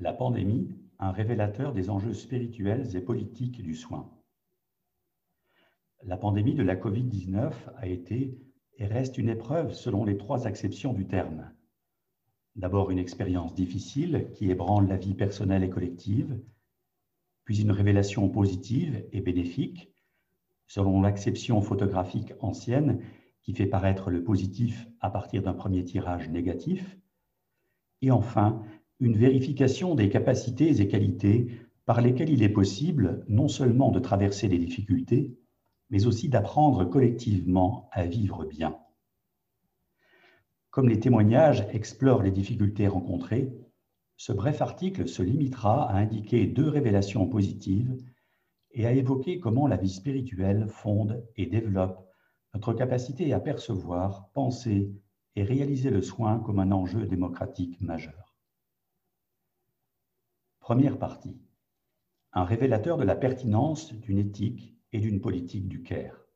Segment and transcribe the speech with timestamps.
[0.00, 0.68] La pandémie,
[1.00, 4.08] un révélateur des enjeux spirituels et politiques du soin.
[6.04, 8.38] La pandémie de la Covid-19 a été
[8.76, 11.50] et reste une épreuve selon les trois acceptions du terme.
[12.54, 16.40] D'abord une expérience difficile qui ébranle la vie personnelle et collective,
[17.42, 19.92] puis une révélation positive et bénéfique,
[20.68, 23.02] selon l'acception photographique ancienne
[23.42, 26.96] qui fait paraître le positif à partir d'un premier tirage négatif,
[28.00, 28.62] et enfin
[29.00, 31.50] une vérification des capacités et qualités
[31.84, 35.38] par lesquelles il est possible non seulement de traverser les difficultés,
[35.90, 38.76] mais aussi d'apprendre collectivement à vivre bien.
[40.70, 43.52] Comme les témoignages explorent les difficultés rencontrées,
[44.16, 47.96] ce bref article se limitera à indiquer deux révélations positives
[48.72, 52.04] et à évoquer comment la vie spirituelle fonde et développe
[52.52, 54.92] notre capacité à percevoir, penser
[55.36, 58.27] et réaliser le soin comme un enjeu démocratique majeur.
[60.68, 61.40] Première partie.
[62.34, 66.26] Un révélateur de la pertinence d'une éthique et d'une politique du CARE.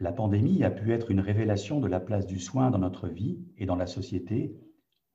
[0.00, 3.46] La pandémie a pu être une révélation de la place du soin dans notre vie
[3.56, 4.58] et dans la société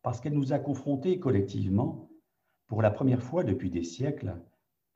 [0.02, 2.10] parce qu'elle nous a confrontés collectivement,
[2.68, 4.42] pour la première fois depuis des siècles,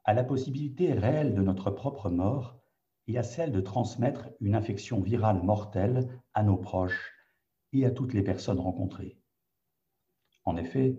[0.05, 2.57] à la possibilité réelle de notre propre mort
[3.07, 7.11] et à celle de transmettre une infection virale mortelle à nos proches
[7.73, 9.19] et à toutes les personnes rencontrées.
[10.45, 10.97] En effet,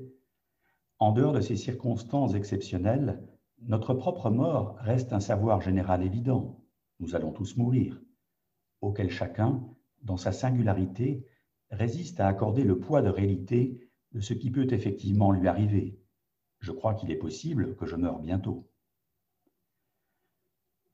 [0.99, 3.23] en dehors de ces circonstances exceptionnelles,
[3.63, 6.61] notre propre mort reste un savoir général évident.
[7.01, 8.01] Nous allons tous mourir,
[8.81, 9.65] auquel chacun,
[10.03, 11.25] dans sa singularité,
[11.71, 16.01] résiste à accorder le poids de réalité de ce qui peut effectivement lui arriver.
[16.61, 18.69] Je crois qu'il est possible que je meure bientôt.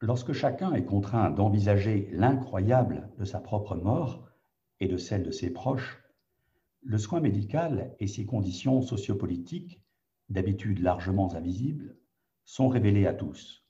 [0.01, 4.29] Lorsque chacun est contraint d'envisager l'incroyable de sa propre mort
[4.81, 6.03] et de celle de ses proches,
[6.83, 9.81] le soin médical et ses conditions sociopolitiques,
[10.29, 11.97] d'habitude largement invisibles,
[12.45, 13.65] sont révélés à tous.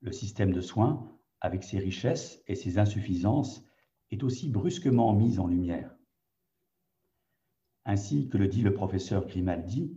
[0.00, 3.64] Le système de soins, avec ses richesses et ses insuffisances,
[4.10, 5.94] est aussi brusquement mis en lumière.
[7.84, 9.96] Ainsi que le dit le professeur Grimaldi,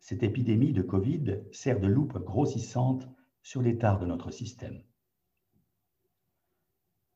[0.00, 3.08] cette épidémie de Covid sert de loupe grossissante
[3.42, 4.82] sur l'état de notre système.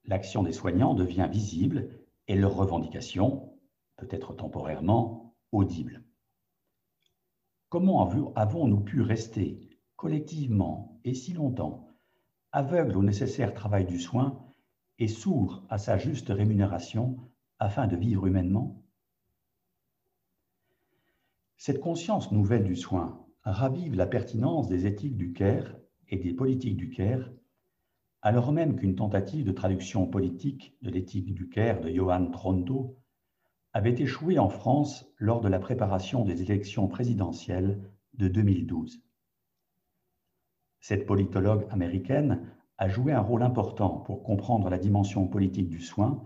[0.04, 1.88] L'action des soignants devient visible
[2.26, 3.56] et leurs revendications,
[3.96, 6.02] peut-être temporairement, audibles.
[7.72, 9.58] Comment avons-nous pu rester
[9.96, 11.88] collectivement et si longtemps,
[12.52, 14.46] aveugle au nécessaire travail du soin
[14.98, 17.16] et sourd à sa juste rémunération
[17.58, 18.84] afin de vivre humainement?
[21.56, 25.74] Cette conscience nouvelle du soin ravive la pertinence des éthiques du CARE
[26.10, 27.30] et des politiques du CARE,
[28.20, 32.98] alors même qu'une tentative de traduction politique de l'éthique du CARE de Johan Tronto
[33.72, 37.80] avait échoué en France lors de la préparation des élections présidentielles
[38.14, 39.02] de 2012.
[40.80, 46.22] Cette politologue américaine a joué un rôle important pour comprendre la dimension politique du soin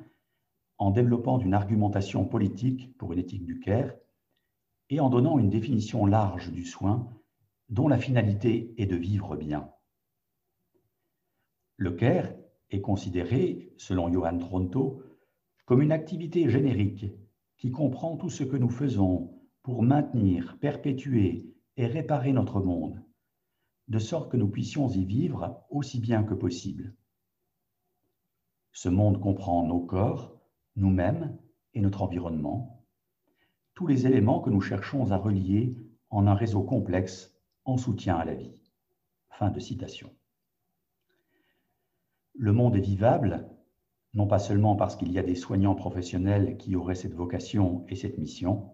[0.79, 3.93] en développant une argumentation politique pour une éthique du care
[4.91, 7.13] et en donnant une définition large du soin
[7.69, 9.71] dont la finalité est de vivre bien.
[11.77, 12.33] Le care
[12.71, 15.03] est considéré, selon Johan Tronto,
[15.65, 17.07] comme une activité générique
[17.57, 23.03] qui comprend tout ce que nous faisons pour maintenir, perpétuer et réparer notre monde
[23.89, 26.95] de sorte que nous puissions y vivre aussi bien que possible.
[28.73, 30.41] Ce monde comprend nos corps,
[30.75, 31.39] nous-mêmes
[31.73, 32.85] et notre environnement,
[33.75, 35.77] tous les éléments que nous cherchons à relier
[36.11, 37.35] en un réseau complexe
[37.65, 38.63] en soutien à la vie.
[39.31, 40.15] Fin de citation.
[42.35, 43.49] Le monde est vivable,
[44.17, 47.97] non pas seulement parce qu'il y a des soignants professionnels qui auraient cette vocation et
[47.97, 48.71] cette mission,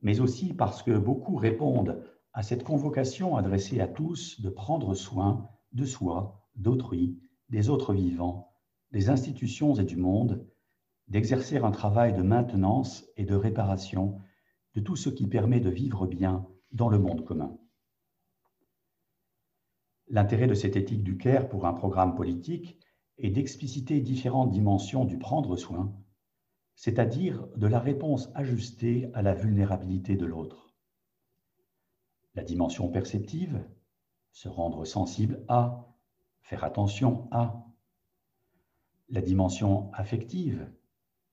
[0.00, 2.02] mais aussi parce que beaucoup répondent
[2.32, 8.50] à cette convocation adressée à tous de prendre soin de soi, d'autrui, des autres vivants,
[8.92, 10.48] des institutions et du monde,
[11.06, 14.20] d'exercer un travail de maintenance et de réparation
[14.74, 17.58] de tout ce qui permet de vivre bien dans le monde commun.
[20.08, 22.78] L'intérêt de cette éthique du CARE pour un programme politique
[23.22, 25.94] est d'expliciter différentes dimensions du prendre soin,
[26.74, 30.74] c'est-à-dire de la réponse ajustée à la vulnérabilité de l'autre.
[32.34, 33.64] La dimension perceptive,
[34.32, 35.86] se rendre sensible à,
[36.40, 37.64] faire attention à.
[39.08, 40.68] La dimension affective,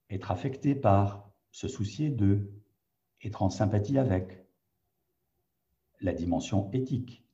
[0.09, 2.51] être affecté par, se soucier de,
[3.23, 4.45] être en sympathie avec.
[6.01, 7.25] La dimension éthique,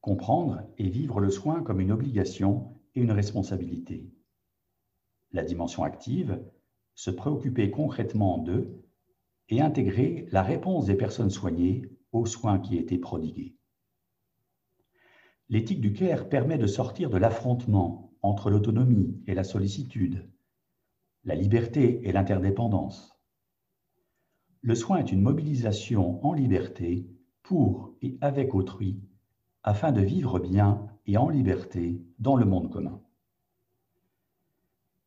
[0.00, 4.10] comprendre et vivre le soin comme une obligation une responsabilité.
[5.32, 6.42] La dimension active,
[6.94, 8.82] se préoccuper concrètement d'eux
[9.50, 11.82] et intégrer la réponse des personnes soignées
[12.12, 13.54] aux soins qui étaient prodigués.
[15.48, 20.28] L'éthique du Caire permet de sortir de l'affrontement entre l'autonomie et la sollicitude,
[21.24, 23.20] la liberté et l'interdépendance.
[24.62, 27.06] Le soin est une mobilisation en liberté
[27.42, 29.00] pour et avec autrui
[29.66, 33.02] afin de vivre bien et en liberté dans le monde commun.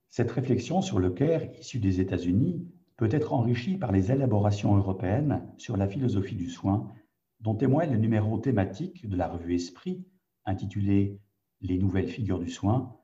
[0.10, 2.68] Cette réflexion sur le Caire, issue des États-Unis,
[2.98, 6.92] peut être enrichie par les élaborations européennes sur la philosophie du soin,
[7.40, 10.06] dont témoigne le numéro thématique de la revue Esprit,
[10.46, 11.22] intitulé
[11.62, 12.98] Les nouvelles figures du soin,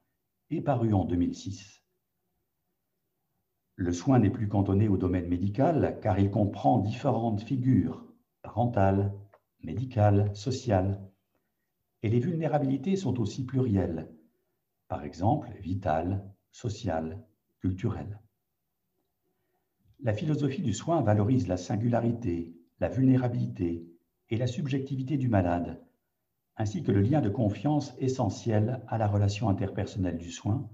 [0.50, 1.82] et paru en 2006.
[3.78, 8.06] Le soin n'est plus cantonné au domaine médical car il comprend différentes figures,
[8.42, 9.14] parentales,
[9.64, 11.02] médicales, sociales,
[12.06, 14.08] et les vulnérabilités sont aussi plurielles,
[14.88, 17.26] par exemple vitales, sociales,
[17.60, 18.22] culturelles.
[20.02, 23.88] La philosophie du soin valorise la singularité, la vulnérabilité
[24.30, 25.84] et la subjectivité du malade,
[26.58, 30.70] ainsi que le lien de confiance essentiel à la relation interpersonnelle du soin,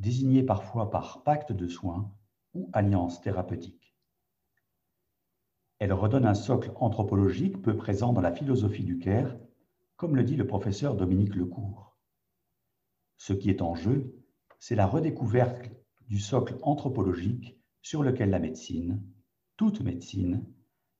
[0.00, 2.12] désigné parfois par pacte de soins
[2.52, 3.94] ou alliance thérapeutique.
[5.78, 9.34] Elle redonne un socle anthropologique peu présent dans la philosophie du Caire,
[10.02, 11.96] comme le dit le professeur Dominique Lecourt.
[13.18, 14.20] Ce qui est en jeu,
[14.58, 15.70] c'est la redécouverte
[16.08, 19.00] du socle anthropologique sur lequel la médecine,
[19.56, 20.44] toute médecine,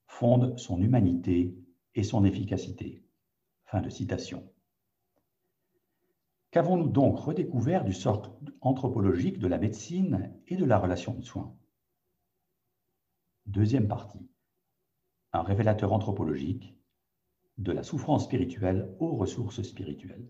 [0.06, 1.58] fonde son humanité
[1.96, 3.04] et son efficacité.
[3.64, 4.48] Fin de citation.
[6.52, 11.58] Qu'avons-nous donc redécouvert du socle anthropologique de la médecine et de la relation de soins?
[13.46, 14.30] Deuxième partie.
[15.32, 16.76] Un révélateur anthropologique
[17.62, 20.28] de la souffrance spirituelle aux ressources spirituelles.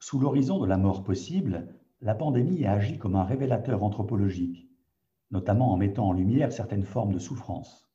[0.00, 4.68] Sous l'horizon de la mort possible, la pandémie a agi comme un révélateur anthropologique,
[5.30, 7.88] notamment en mettant en lumière certaines formes de souffrance.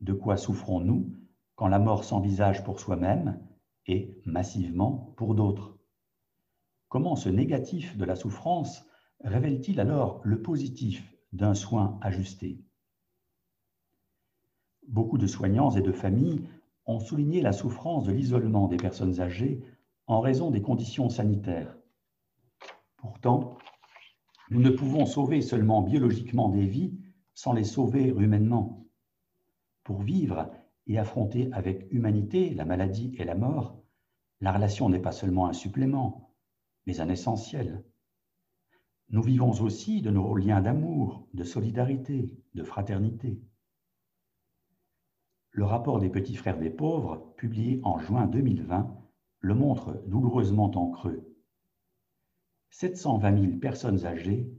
[0.00, 1.14] De quoi souffrons-nous
[1.54, 3.46] quand la mort s'envisage pour soi-même
[3.86, 5.78] et massivement pour d'autres?
[6.88, 8.86] Comment ce négatif de la souffrance
[9.20, 12.64] révèle-t-il alors le positif d'un soin ajusté?
[14.88, 16.46] Beaucoup de soignants et de familles
[16.86, 19.62] ont souligné la souffrance de l'isolement des personnes âgées
[20.06, 21.76] en raison des conditions sanitaires.
[22.96, 23.56] Pourtant,
[24.50, 26.98] nous ne pouvons sauver seulement biologiquement des vies
[27.32, 28.86] sans les sauver humainement.
[29.82, 30.50] Pour vivre
[30.86, 33.82] et affronter avec humanité la maladie et la mort,
[34.40, 36.34] la relation n'est pas seulement un supplément,
[36.86, 37.82] mais un essentiel.
[39.10, 43.40] Nous vivons aussi de nos liens d'amour, de solidarité, de fraternité.
[45.56, 48.92] Le rapport des petits frères des pauvres, publié en juin 2020,
[49.38, 51.32] le montre douloureusement en creux.
[52.70, 54.52] 720 000 personnes âgées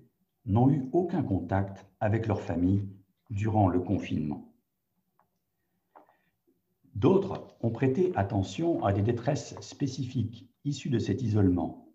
[0.46, 2.88] n'ont eu aucun contact avec leur famille
[3.30, 4.54] durant le confinement.
[6.94, 11.90] D'autres ont prêté attention à des détresses spécifiques issues de cet isolement,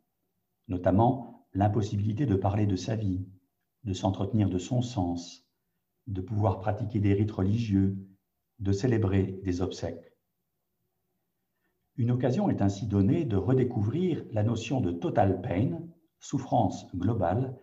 [0.69, 3.27] notamment l'impossibilité de parler de sa vie,
[3.85, 5.49] de s'entretenir de son sens,
[6.07, 7.97] de pouvoir pratiquer des rites religieux,
[8.61, 10.13] de célébrer des obsèques.
[11.97, 15.83] Une occasion est ainsi donnée de redécouvrir la notion de total pain,
[16.19, 17.59] souffrance globale,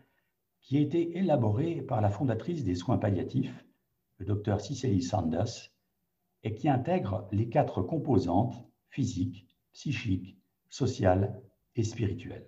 [0.62, 3.66] qui a été élaborée par la fondatrice des soins palliatifs,
[4.18, 5.72] le docteur Cicely Sanders,
[6.44, 10.38] et qui intègre les quatre composantes physiques, psychiques,
[10.70, 11.42] sociales
[11.76, 12.48] et spirituelles.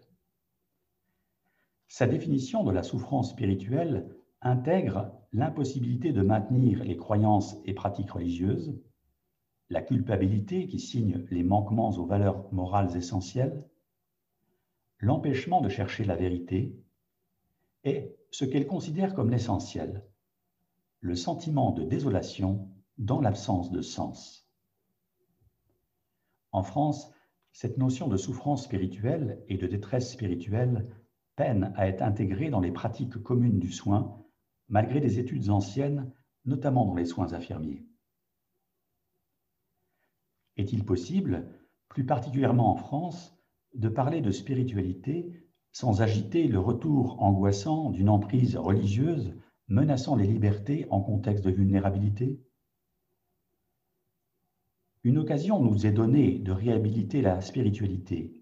[1.88, 8.79] Sa définition de la souffrance spirituelle intègre l'impossibilité de maintenir les croyances et pratiques religieuses,
[9.69, 13.63] la culpabilité qui signe les manquements aux valeurs morales essentielles,
[15.00, 16.75] l'empêchement de chercher la vérité
[17.83, 20.03] et ce qu'elle considère comme l'essentiel,
[21.01, 24.50] le sentiment de désolation dans l'absence de sens.
[26.51, 27.12] En France,
[27.51, 30.86] cette notion de souffrance spirituelle et de détresse spirituelle
[31.36, 34.19] peine à être intégrée dans les pratiques communes du soin,
[34.69, 36.11] malgré des études anciennes,
[36.45, 37.85] notamment dans les soins infirmiers.
[40.57, 41.47] Est-il possible,
[41.88, 43.35] plus particulièrement en France,
[43.73, 45.31] de parler de spiritualité
[45.71, 49.35] sans agiter le retour angoissant d'une emprise religieuse
[49.67, 52.41] menaçant les libertés en contexte de vulnérabilité?
[55.03, 58.35] Une occasion nous est donnée de réhabiliter la spiritualité,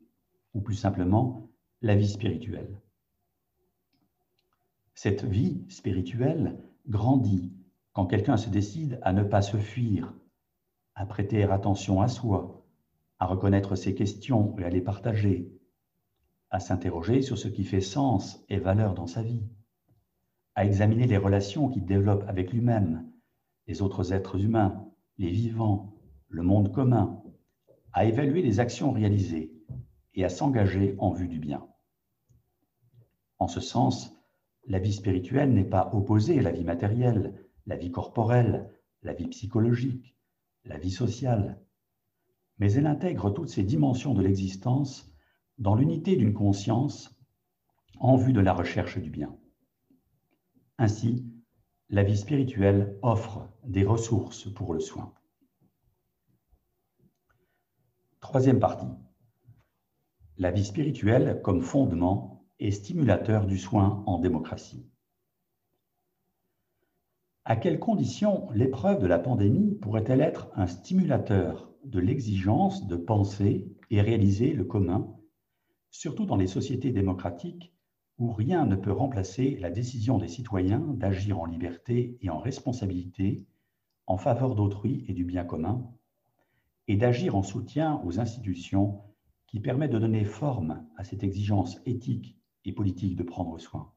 [0.54, 2.82] ou plus simplement la vie spirituelle.
[4.98, 7.54] Cette vie spirituelle grandit
[7.94, 10.12] quand quelqu'un se décide à ne pas se fuir,
[10.96, 12.66] à prêter attention à soi,
[13.20, 15.56] à reconnaître ses questions et à les partager,
[16.50, 19.44] à s'interroger sur ce qui fait sens et valeur dans sa vie,
[20.56, 23.08] à examiner les relations qu'il développe avec lui-même,
[23.68, 24.84] les autres êtres humains,
[25.20, 25.94] les vivants,
[26.28, 27.22] le monde commun,
[27.94, 29.54] à évaluer les actions réalisées
[30.16, 31.68] et à s'engager en vue du bien.
[33.38, 34.17] En ce sens,
[34.68, 37.34] la vie spirituelle n'est pas opposée à la vie matérielle,
[37.66, 38.70] la vie corporelle,
[39.02, 40.16] la vie psychologique,
[40.66, 41.62] la vie sociale,
[42.60, 45.14] mais elle intègre toutes ces dimensions de l'existence
[45.58, 47.18] dans l'unité d'une conscience
[48.00, 49.38] en vue de la recherche du bien.
[50.78, 51.26] Ainsi,
[51.90, 55.14] la vie spirituelle offre des ressources pour le soin.
[58.20, 58.92] Troisième partie.
[60.38, 64.86] La vie spirituelle comme fondement et stimulateur du soin en démocratie.
[67.46, 73.72] À quelles conditions l'épreuve de la pandémie pourrait-elle être un stimulateur de l'exigence de penser
[73.90, 75.16] et réaliser le commun,
[75.92, 77.74] surtout dans les sociétés démocratiques
[78.18, 83.46] où rien ne peut remplacer la décision des citoyens d'agir en liberté et en responsabilité
[84.08, 85.86] en faveur d'autrui et du bien commun,
[86.88, 89.04] et d'agir en soutien aux institutions
[89.46, 92.37] qui permettent de donner forme à cette exigence éthique
[92.68, 93.92] et politique de prendre soin.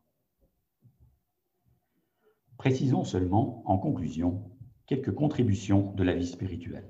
[2.56, 4.50] Précisons seulement, en conclusion,
[4.86, 6.88] quelques contributions de la vie spirituelle.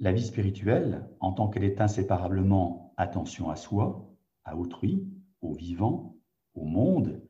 [0.00, 4.12] La vie spirituelle, en tant qu'elle est inséparablement attention à soi,
[4.44, 5.06] à autrui,
[5.40, 6.16] au vivant,
[6.54, 7.22] au monde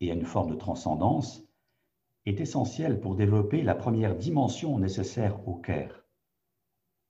[0.00, 1.42] et à une forme de transcendance,
[2.26, 6.04] est essentielle pour développer la première dimension nécessaire au CARE,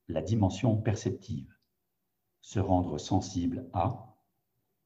[0.09, 1.53] la dimension perceptive,
[2.45, 4.15] se rendre sensible à,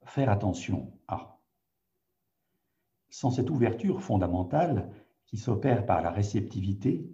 [0.05, 1.41] faire attention à.
[3.11, 4.95] Sans cette ouverture fondamentale
[5.27, 7.11] qui s'opère par la réceptivité,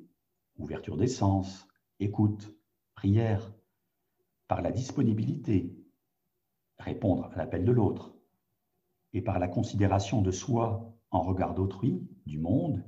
[0.58, 1.66] ouverture des sens,
[1.98, 2.54] écoute,
[2.94, 3.54] prière,
[4.46, 5.74] par la disponibilité,
[6.78, 8.14] répondre à l'appel de l'autre,
[9.14, 12.84] et par la considération de soi en regard d'autrui, du monde,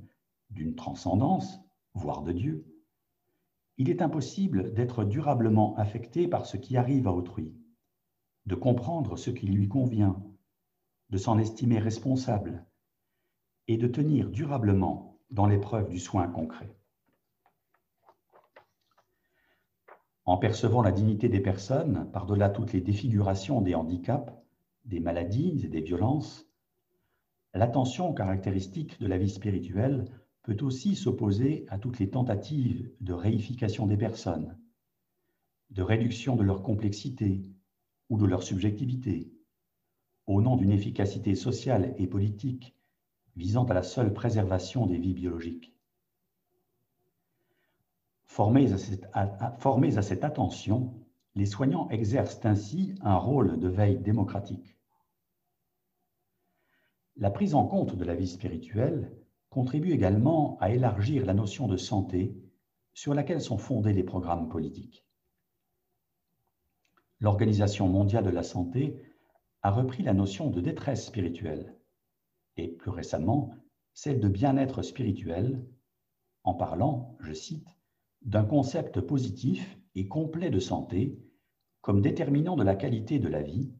[0.51, 1.59] d'une transcendance,
[1.95, 2.76] voire de Dieu,
[3.77, 7.53] il est impossible d'être durablement affecté par ce qui arrive à autrui,
[8.45, 10.23] de comprendre ce qui lui convient,
[11.09, 12.65] de s'en estimer responsable
[13.67, 16.77] et de tenir durablement dans l'épreuve du soin concret.
[20.27, 24.33] en percevant la dignité des personnes par-delà toutes les défigurations des handicaps,
[24.83, 26.45] des maladies et des violences,
[27.53, 30.05] l'attention caractéristique de la vie spirituelle
[30.47, 34.57] peut aussi s'opposer à toutes les tentatives de réification des personnes,
[35.71, 37.41] de réduction de leur complexité
[38.09, 39.29] ou de leur subjectivité,
[40.25, 42.77] au nom d'une efficacité sociale et politique
[43.35, 45.75] visant à la seule préservation des vies biologiques.
[48.23, 48.77] Formés à,
[50.01, 50.93] cette, attention,
[51.35, 54.77] les soignants exercent ainsi un rôle de veille démocratique.
[57.17, 59.11] La prise en compte de la vie spirituelle
[59.49, 62.35] contribue également à élargir la notion de santé
[62.93, 65.05] sur laquelle sont fondés les programmes politiques.
[67.19, 69.01] L'Organisation mondiale de la santé
[69.61, 71.75] a repris la notion de détresse spirituelle
[72.57, 73.53] et plus récemment
[73.93, 75.65] celle de bien-être spirituel
[76.43, 77.67] en parlant, je cite,
[78.21, 81.19] d'un concept positif et complet de santé
[81.81, 83.73] comme déterminant de la qualité de la vie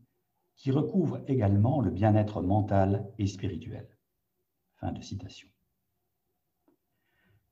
[0.55, 3.87] qui recouvre également le bien-être mental et spirituel.
[4.77, 5.47] Fin de citation.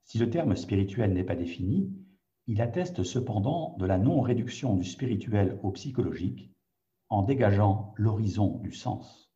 [0.05, 1.91] Si le terme spirituel n'est pas défini,
[2.45, 6.51] il atteste cependant de la non-réduction du spirituel au psychologique
[7.09, 9.31] en dégageant l'horizon du sens.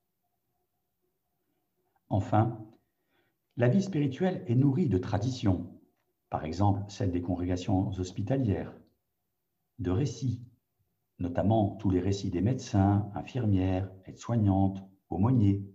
[2.07, 2.63] Enfin,
[3.57, 5.79] la vie spirituelle est nourrie de traditions,
[6.29, 8.73] par exemple celle des congrégations hospitalières,
[9.79, 10.43] de récits,
[11.17, 15.65] notamment tous les récits des médecins, infirmières, aides-soignantes, aumôniers,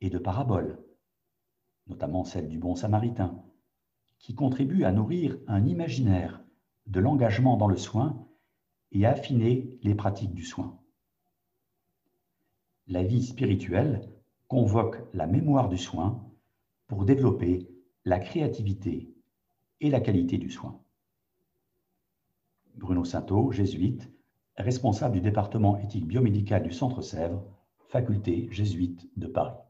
[0.00, 0.78] et de paraboles,
[1.88, 3.44] notamment celle du bon samaritain,
[4.18, 6.42] qui contribuent à nourrir un imaginaire
[6.86, 8.26] de l'engagement dans le soin
[8.92, 10.78] et à affiner les pratiques du soin.
[12.86, 14.08] La vie spirituelle
[14.48, 16.24] convoque la mémoire du soin
[16.86, 17.68] pour développer
[18.04, 19.12] la créativité
[19.80, 20.80] et la qualité du soin.
[22.76, 24.10] Bruno Sainteau, jésuite,
[24.56, 27.44] responsable du département éthique biomédicale du Centre Sèvres,
[27.88, 29.67] faculté jésuite de Paris.